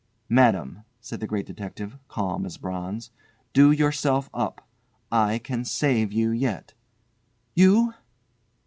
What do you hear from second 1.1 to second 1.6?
the Great